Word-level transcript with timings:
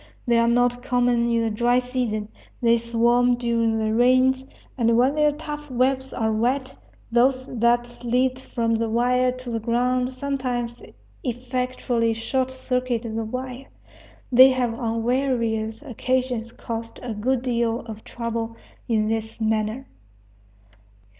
They 0.25 0.39
are 0.39 0.47
not 0.47 0.81
common 0.81 1.29
in 1.29 1.43
the 1.43 1.51
dry 1.51 1.77
season. 1.77 2.29
They 2.59 2.77
swarm 2.77 3.35
during 3.35 3.77
the 3.77 3.93
rains; 3.93 4.43
and, 4.75 4.97
when 4.97 5.13
their 5.13 5.31
tough 5.31 5.69
webs 5.69 6.11
are 6.11 6.33
wet, 6.33 6.73
those 7.11 7.45
that 7.59 8.03
lead 8.03 8.39
from 8.39 8.73
the 8.73 8.89
wire 8.89 9.31
to 9.33 9.51
the 9.51 9.59
ground 9.59 10.11
sometimes 10.15 10.81
effectually 11.23 12.13
short 12.15 12.49
circuit 12.49 13.03
the 13.03 13.23
wire. 13.23 13.67
They 14.31 14.49
have 14.49 14.73
on 14.73 15.05
various 15.05 15.83
occasions 15.83 16.51
caused 16.51 16.99
a 17.03 17.13
good 17.13 17.43
deal 17.43 17.81
of 17.81 18.03
trouble 18.03 18.55
in 18.87 19.07
this 19.07 19.39
manner. 19.39 19.85